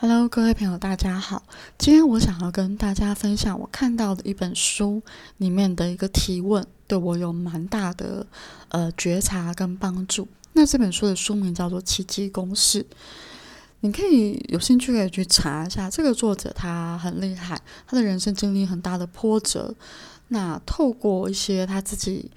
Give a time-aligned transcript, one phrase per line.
[0.00, 1.42] Hello，各位朋友，大家好。
[1.76, 5.02] 今天我想要跟大家分享我看到的一本书
[5.38, 8.24] 里面的一个提问，对我有蛮大的
[8.68, 10.28] 呃觉察跟帮助。
[10.52, 12.80] 那这本书的书名叫做《奇迹公式》，
[13.80, 15.90] 你可以有兴趣可以去查一下。
[15.90, 19.74] 这个作者他很厉害，他的人生经历很大的波折，
[20.28, 22.30] 那透过一些他自己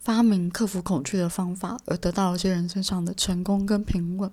[0.00, 4.28] 发明克服恐惧的方法，而得到一些人生上的成功跟平稳。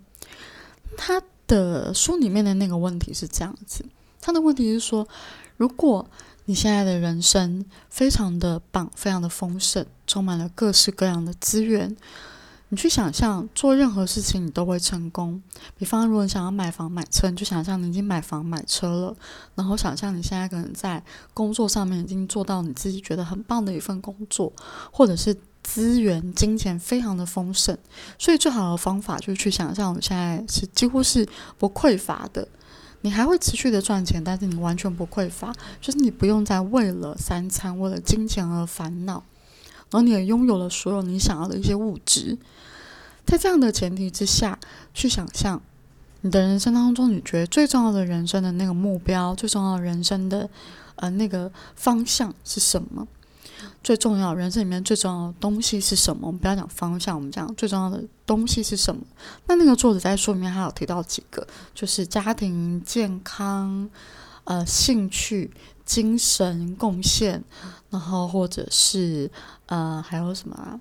[0.98, 1.22] 他。
[1.52, 3.84] 的书里面的那个问题是这样子，
[4.22, 5.06] 他的问题是说，
[5.58, 6.08] 如果
[6.46, 11.98] 你现在的人生非常的棒，非常的丰盛，充满了各式各样的资源，
[12.70, 15.44] 你去想象做任何事情你都会成功。
[15.78, 19.16] 比方，如果你想要买房买车，你就想象你已经买房买车了，
[19.56, 24.54] 然后想象你现在可能在工作上面已经做到你自己觉得很棒的一份工作，
[24.92, 25.36] 或者是。
[25.64, 27.78] 资源、金钱非常的丰盛，
[28.18, 32.48] 所以最好的方法就是去想象，我们现在是几乎是不匮乏的。
[33.04, 39.24] 你还会持续的赚钱，但是你完全不匮乏，就是你不用再为了三餐、为了金钱而烦恼，
[39.90, 42.38] 然后你也拥有了所有你想要的一些物质。
[43.26, 44.60] 在这样的前提之下
[44.94, 45.62] 去想象，
[46.22, 50.48] 你的人生当中，你觉得最重要的人生的那个目标，最重要的人生的
[50.98, 53.08] 呃那个方向是什么？
[53.84, 56.28] 最重要，人生里面最重要的东西是什么？
[56.28, 59.02] 我们不要讲方向，我们讲最重要的东西是什么？
[59.48, 63.90] 那那个作者在书里面还有提到几个，就是家庭、健康、
[64.44, 65.52] 呃，兴趣、
[65.86, 67.44] 精神贡献，
[67.90, 69.30] 然后或者是
[69.68, 70.80] 呃，还有什么？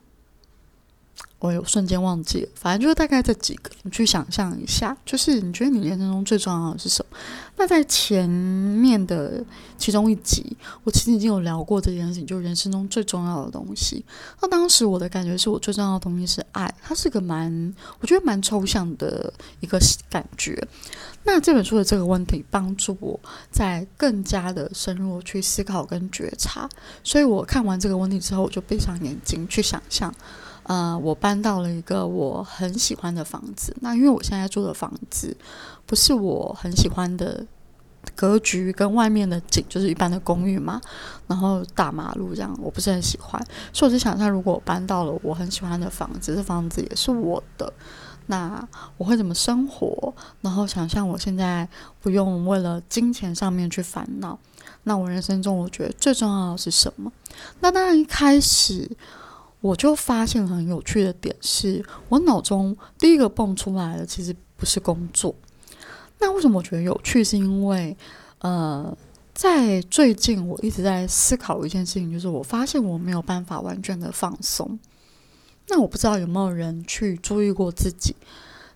[1.40, 7.16] 我有瞬间忘记了，反正就是大概这几个，你去想象一下，就是你觉得你人生中最重要的是什么？
[7.56, 9.42] 那在前面的
[9.78, 14.04] 其中一集，我其实已经有聊过这件事情，就是人生中最重要的东西。
[14.42, 19.78] 那当时我的感觉是我最重要的东西是爱，它是个蛮我觉得蛮抽象的一个
[20.10, 20.62] 感觉。
[21.24, 23.18] 那这本书的这个问题帮助我
[23.50, 26.68] 在更加的深入去思考跟觉察，
[27.02, 30.14] 所以我看完这个问题之后，我就闭上眼睛去想象。
[30.64, 33.76] 呃，我搬到了一个我很喜欢的房子。
[33.80, 35.36] 那因为我现在住的房子
[35.86, 37.44] 不是我很喜欢的
[38.14, 40.80] 格局，跟外面的景就是一般的公寓嘛，
[41.26, 43.44] 然后大马路这样，我不是很喜欢。
[43.72, 47.72] 所以我就想象，如果我搬到了我很喜欢的房子，这房子也是我的，
[48.26, 48.66] 那
[48.96, 50.14] 我会怎么生活？
[50.40, 51.68] 然后想象我现在
[52.00, 54.38] 不用为了金钱上面去烦恼。
[54.84, 57.10] 那我人生中我觉得最重要的是什么？
[57.60, 58.96] 那当然一开始。
[59.60, 65.34] 我就发现很有趣的点是，我脑中第一个蹦出来的其实不是工作。
[66.18, 67.22] 那为什么我觉得有趣？
[67.22, 67.96] 是因为，
[68.40, 68.96] 呃，
[69.34, 74.78] 在最近我一直在思考一件事情，就是我发现我没有办法完全的放松。
[75.68, 78.16] 那我不知道有没有人去注意过自己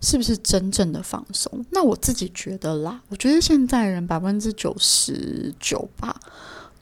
[0.01, 1.65] 是不是真正的放松？
[1.71, 6.21] 那我自己觉得啦，我觉得现在人百分之九十九吧。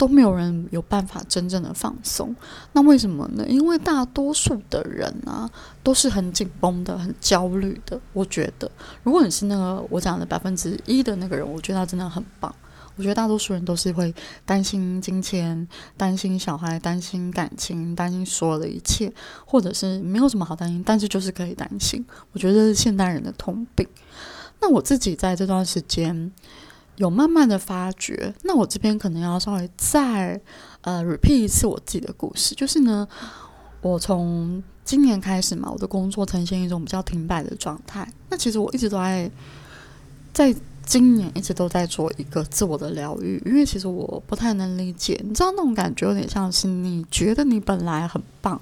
[0.02, 2.34] 都没有人有办法真正的放松，
[2.72, 3.46] 那为什么呢？
[3.46, 5.48] 因为大多数的人啊
[5.80, 8.00] 都是很紧绷的、很焦虑的。
[8.12, 8.68] 我觉得，
[9.04, 12.52] 如果你是那个我讲的百分之一的那个人，我觉得他真的很棒。
[12.96, 14.12] 我觉得大多数人都是会
[14.44, 19.12] 担心金钱、担心小孩、担心感情、担心所有的一切，
[19.46, 22.04] 或者是没有什么好担心，但是就是可以担心。
[22.32, 23.86] 我觉得是现代人的通病。
[24.60, 26.32] 那我自己在这段时间。
[26.96, 30.38] 有慢慢的发觉，那我这边可能要稍微再
[30.82, 33.08] 呃 repeat 一次我自己的故事，就是呢，
[33.80, 38.06] 我从今年开始嘛，我的工作呈现一种比较停摆的状态。
[38.28, 39.30] 那其实我一直都在
[40.34, 40.54] 在
[40.84, 48.60] 今年一直都在做一个自我的疗愈，因为其实我不太能理解，你知道那种感觉有点像是你觉得你本来很棒，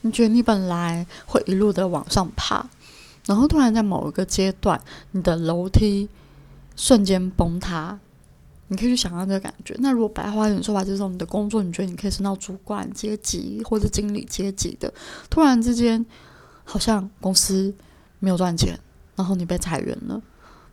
[0.00, 2.64] 你觉得你本来会一路的往上爬，
[3.26, 4.80] 然后突然在某一个阶段，
[5.10, 6.08] 你的楼梯。
[6.78, 7.98] 瞬间崩塌，
[8.68, 9.74] 你可以去想象这个感觉。
[9.80, 14.94] 那如果白话一点说法，就是你的工作，你觉得你可以升到主管阶级或者经理阶级的，
[15.28, 16.06] 突然之间
[16.62, 17.74] 好像公司
[18.20, 18.78] 没有赚钱，
[19.16, 20.22] 然后你被裁员了，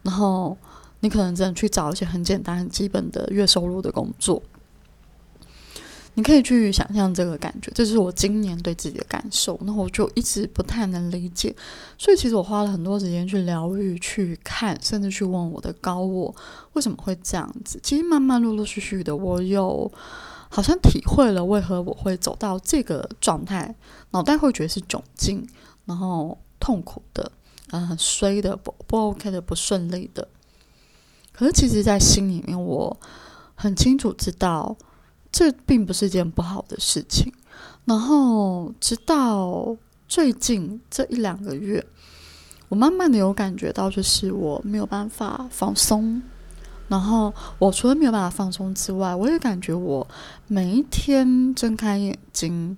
[0.04, 0.56] 然后
[1.00, 4.44] 你可能只能去找一些很简单、很基本的月收入的工作。
[6.18, 9.60] 你可以去想象这个感觉，这是我今年对自己的感受。
[9.64, 11.54] 那我就一直不太能理解，
[11.98, 16.34] 所以其实我花了很多时间去疗愈、去看，甚至去问我的高我
[16.72, 17.78] 为什么会这样子。
[17.84, 19.92] 其实慢慢、陆陆续续的，我有
[20.48, 23.76] 好像体会了为何我会走到这个状态，
[24.12, 25.46] 脑袋会觉得是窘境，
[25.84, 27.30] 然后痛苦的，
[27.72, 30.26] 嗯，很衰的，不不 OK 的，不顺利的。
[31.34, 32.98] 可是其实，在心里面，我
[33.54, 34.78] 很清楚知道。
[35.36, 37.30] 这并不是件不好的事情。
[37.84, 39.76] 然后，直到
[40.08, 41.86] 最近这一两个月，
[42.70, 46.22] 我慢慢的有感觉到，就是我没有办法放松，
[46.88, 50.08] 然后我除了没有办法放松之外，我也感觉我
[50.48, 52.78] 每一天睁开眼睛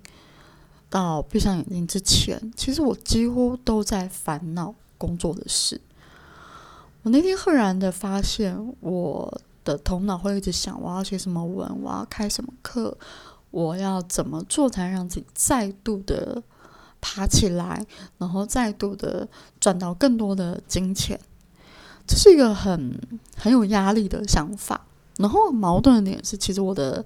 [0.90, 5.80] 到闭上眼睛之前，其实我几乎都在烦恼工作的事。
[7.04, 12.96] 我那天赫然的发现，我的头脑会一直想：我要写什么文，我要开什么课，
[13.50, 16.42] 我要怎么做才让自己再度的
[17.00, 17.84] 爬起来，
[18.16, 19.28] 然后再度的
[19.60, 21.20] 赚到更多的金钱。
[22.06, 22.98] 这是一个很
[23.36, 24.80] 很有压力的想法，
[25.18, 27.04] 然后矛盾的点是，其实我的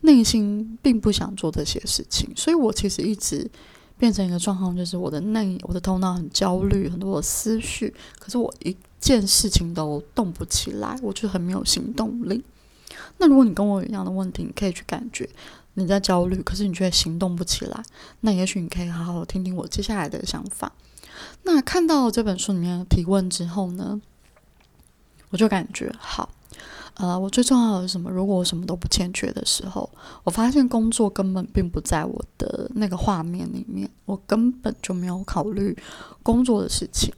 [0.00, 3.48] 内心并不想做这些事情，所以我其实一直
[4.02, 12.42] 变成一个状况，就是我的内我的头脑很焦虑，很多的思绪，可是我一件事情都动不起来，我就很没有行动力。
[13.18, 15.30] 那如果你跟我一样的问题，你可以去感觉
[15.74, 17.80] 你在焦虑，可是你却行动不起来，
[18.22, 20.72] 那也许你可以好好听听我接下来的想法。
[21.44, 24.02] 那看到这本书里面的提问之后呢？
[25.30, 26.28] 我就感觉好，
[26.94, 28.10] 呃，我最重要的是什么？
[28.10, 29.88] 如果我什么都不欠缺的时候，
[30.24, 35.76] 我发现工作根本并不在我的那个画面里面，我根本就没有考虑
[36.22, 37.12] 工作的事情。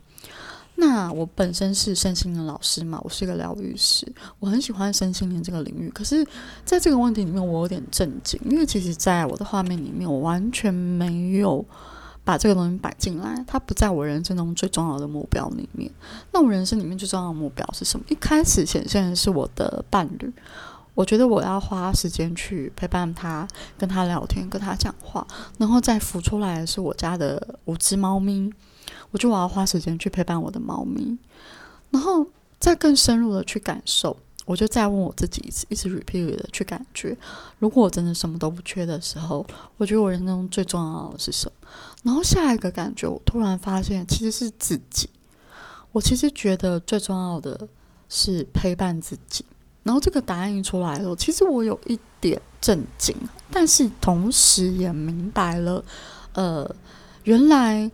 [0.77, 5.91] 那我本身是身心灵老师嘛，我是一个疗愈师，我很喜欢身心灵这个领域。
[5.91, 6.27] 可是，
[6.65, 11.65] 在这个问题里面，我有点震惊，因为其实在我的画面里面，我完全没有。
[12.25, 15.91] 把这个东西摆进来，它不在我人生中最重要的目标里面。
[16.33, 18.07] 那我人生里面最重要的目标是什么？
[18.09, 20.33] 一开始显现的是我的伴侣，
[20.95, 25.27] 我觉得我要花时间去陪伴他，跟他聊天，跟他讲话，
[25.59, 28.51] 然后再浮出来的是我家的五只猫咪，
[29.11, 31.19] 我就我要花时间去陪伴我的猫咪，
[31.91, 32.27] 然后
[32.59, 34.17] 再更深入的去感受。
[34.45, 37.17] 我就再问我自己一次，一直 repeat 的去感觉，
[37.59, 39.47] 如果我真的什么都不缺的时候，
[39.77, 41.69] 我觉得我人生中最重要的是什么？
[42.03, 45.09] 然后下一个感觉，我突然发现其实是自己。
[45.93, 47.69] 我其实觉得最重要的
[48.09, 49.45] 是陪伴自己。
[49.83, 53.15] 然后这个答案一出来了，其实我有一点震惊，
[53.51, 55.85] 但是同时也明白了，
[56.33, 56.75] 呃，
[57.25, 57.91] 原来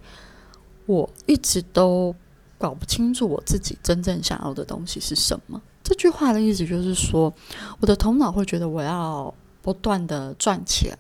[0.87, 2.14] 我一直都
[2.58, 5.61] 搞不清楚我自己真正想要的东西是什么。
[6.10, 7.32] 话的意思就是说，
[7.80, 10.96] 我的头脑会觉得我要不断的赚钱，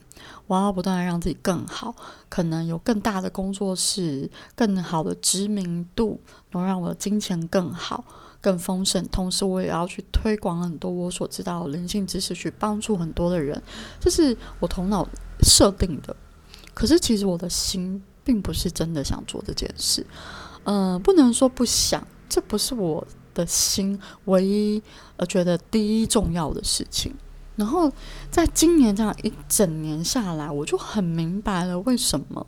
[0.46, 1.94] 我要不断的让自己更好，
[2.28, 6.20] 可能有更大的工作室、更好的知名度，
[6.52, 8.04] 能让我的金钱更好、
[8.40, 9.02] 更丰盛。
[9.08, 13.62] 同时，我也要去推广很多我所知道的灵性知识，去帮助很多的人。
[13.98, 15.08] 这是我头脑
[15.42, 16.14] 设定的。
[16.74, 20.06] 可是，其实我的心并不是真的想做这件事。
[20.64, 23.06] 嗯，不能说不想，这不是我。
[23.34, 24.82] 的心唯一
[25.16, 27.14] 呃觉得第一重要的事情，
[27.56, 27.90] 然后
[28.30, 32.46] 在今年这样一整年下来，我就很明白了为什么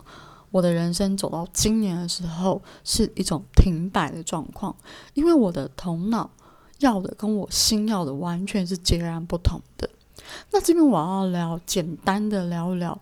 [0.50, 4.74] 我的人生走到今年的时候是一种停摆的状况，
[5.14, 6.30] 因为我的头脑
[6.78, 9.88] 要的跟我心要的完全是截然不同的。
[10.50, 13.00] 那这边我要聊简单的聊一聊，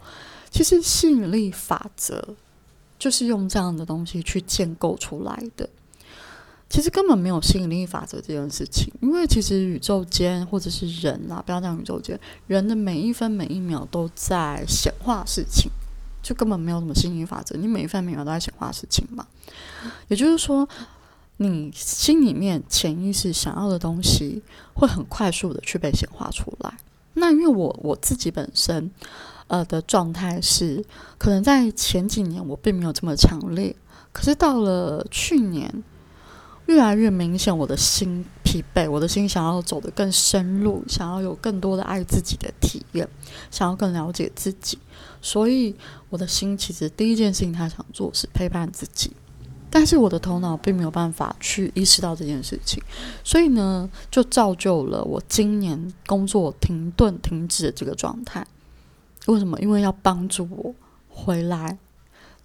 [0.50, 2.36] 其实吸引力法则
[2.98, 5.68] 就是用这样的东西去建构出来的。
[6.70, 15.68] 其实根本没有吸引力法则这件事情，因为其实宇宙间或者是人啊，不要讲宇宙间，人的每一分每一秒都在显化事情，
[16.22, 17.56] 就根本没有什么吸引力法则。
[17.56, 19.26] 你每一分每秒都在显化事情嘛？
[20.06, 20.66] 也就是说，
[21.38, 24.40] 你心里面潜意识想要的东西，
[24.74, 26.72] 会很快速的去被显化出来。
[27.14, 28.88] 那因为我我自己本身
[29.48, 30.84] 呃的状态是，
[31.18, 33.74] 可能在前几年我并没有这么强烈，
[34.12, 35.82] 可是到了去年。
[36.66, 43.08] 越来越明显，我的心疲惫，我的心想要走得更深入，想要有更多的爱自己的体验，
[43.50, 44.78] 想要更了解自己。
[45.20, 45.74] 所以，
[46.10, 49.10] 我的心其实第一件事情，他想做是陪伴自己，
[49.68, 52.80] 但是我的头脑并没有办法去意识到这件事情，
[53.24, 58.46] 所以呢，就造就了我今年工作停顿、停止的这个状态。
[59.26, 59.58] 为什么？
[59.58, 60.72] 因为要帮助我
[61.08, 61.76] 回来。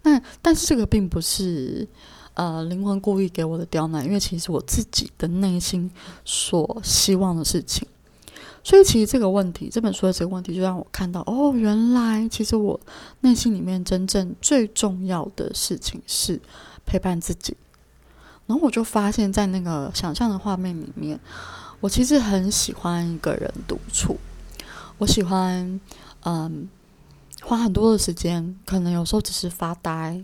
[0.02, 1.88] 那但是这个并不是。
[2.36, 5.90] 呃，灵魂故意给我的刁难，因为其实我自己的内心
[6.26, 7.88] 所希望的事情，
[8.62, 12.78] 所以其实这个问题，这本书的这个问题，就让我看到，哦，原来其实我
[13.22, 16.42] 内心里面真正最重要的事情是
[16.86, 17.56] 陪伴自己。
[18.48, 21.18] 然后我就发现，在那个想象的画面里面，
[21.80, 24.18] 我其实很喜欢一个人独处，
[24.98, 25.80] 我喜欢，
[26.26, 26.68] 嗯，
[27.42, 30.22] 花很多的时间，可能有时候只是发呆。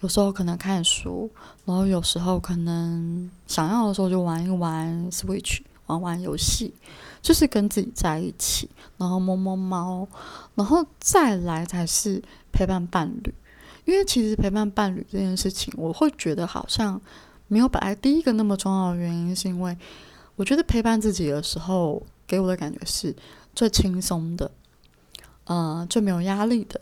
[0.00, 1.30] 有时候可能看书，
[1.64, 6.74] 然后有时候可能想要的时候就玩一玩 Switch，玩玩游戏，
[7.22, 10.06] 就是跟自己在一起，然后摸摸猫，
[10.54, 13.34] 然后再来才是陪伴伴侣。
[13.84, 17.00] 因为其实陪伴伴侣这件事情，我会觉得好像
[17.48, 19.76] 没有本来第一个那么重要的原因，是因为。
[20.36, 23.14] 我觉得陪伴自己的时候，给我的感觉是
[23.54, 24.50] 最轻松的，
[25.44, 26.80] 呃，最没有压力的。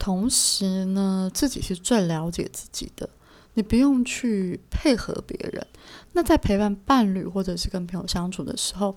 [0.00, 3.06] 同时呢，自己是最了解自己的，
[3.52, 5.64] 你不用去配合别人。
[6.14, 8.96] 那在陪伴伴侣或者是跟朋友相处的时候，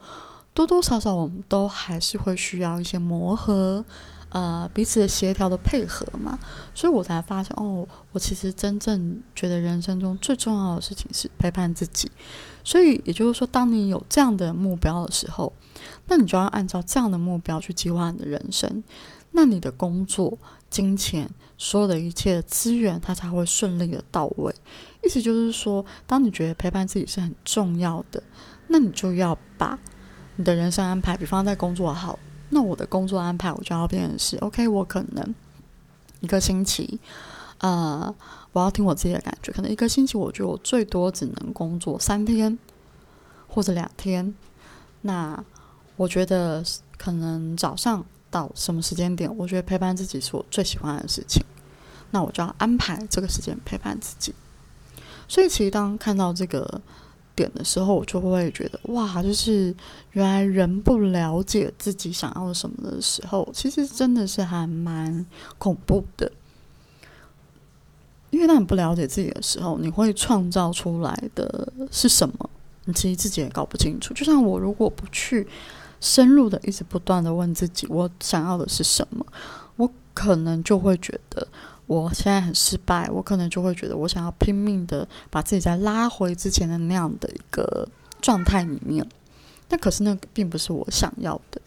[0.54, 3.84] 多多少少我们都还是会需要一些磨合，
[4.30, 6.40] 呃，彼此的协调的配合嘛。
[6.74, 12.10] 所以我才发现，哦，我其实真正觉得人生中最重要的事情是陪伴自己。
[12.64, 15.52] 所以也就是说，当你有这样的目标的时候，
[16.08, 18.82] 那你就要按照这样的目标去计划你的人生。
[19.36, 20.38] 那你的工作、
[20.70, 24.54] 金钱、所有的一切资源，它才会顺利的到位。
[25.04, 28.22] 意思就是说，当你觉得陪伴自己是很重要的，
[28.68, 29.78] 那你就要把
[30.36, 32.18] 你的人生安排，比方在工作好，
[32.50, 35.36] 那我的工作安排我就要变成是 OK，我可能
[36.20, 37.00] 一个星期，
[37.58, 38.14] 呃，
[38.52, 42.58] 我要听我自己的感觉，可能一个星期，我觉得我最多只能工作三天
[43.48, 44.34] 或者两天。
[45.02, 45.44] 那
[45.96, 46.64] 我觉得
[46.98, 48.06] 可能早上。
[48.34, 51.46] 到什么时间点，我觉得陪伴自己是我最喜欢的事情，
[52.10, 54.34] 那我就要安排这个时间陪伴自己。
[55.28, 56.82] 所以，其实当看到这个
[57.36, 59.76] 点的时候，我就会觉得哇，就是
[60.14, 65.24] 原来人不了解自己想要什么的时候，其实真的是还蛮
[65.60, 66.32] 恐怖的。
[68.32, 72.50] 因为当你不了解自己的时候，你会创造出来的是什么，
[72.86, 74.12] 你其实自己也搞不清楚。
[74.16, 75.48] 就像我如果不去。
[76.04, 79.26] 深入的，一直不断的问自己，我想要的是什么？
[79.78, 81.48] 我可能就会觉得
[81.88, 87.88] 我现在很失败，我可能就会觉得我想要拼命的把自己再拉回之前的那样的一个
[88.22, 89.08] 状态里面。
[89.70, 91.62] 但可是那并不是我想要的。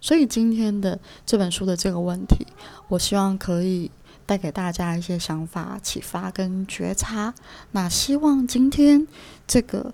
[0.00, 2.46] 所以今天的这本书的这个问题，
[2.88, 3.90] 我希望可以
[4.24, 7.34] 带给大家一些想法、启发跟觉察。
[7.72, 9.06] 那希望今天
[9.46, 9.92] 这个。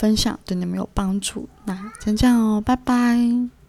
[0.00, 3.59] 分享对你们有帮助，那先这样哦，拜拜。